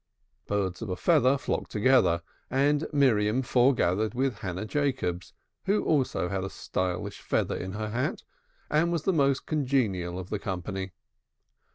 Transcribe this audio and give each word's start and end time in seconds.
Birds 0.47 0.81
of 0.81 0.89
a 0.89 0.95
feather 0.95 1.37
flock 1.37 1.67
together, 1.67 2.23
and 2.49 2.87
Miriam 2.91 3.43
forgathered 3.43 4.15
with 4.15 4.39
Hannah 4.39 4.65
Jacobs, 4.65 5.31
who 5.65 5.83
also 5.85 6.27
had 6.27 6.43
a 6.43 6.49
stylish 6.49 7.21
feather 7.21 7.55
in 7.55 7.73
her 7.73 7.89
hat, 7.89 8.23
and 8.71 8.91
was 8.91 9.03
the 9.03 9.13
most 9.13 9.45
congenial 9.45 10.17
of 10.17 10.31
the 10.31 10.39
company. 10.39 10.93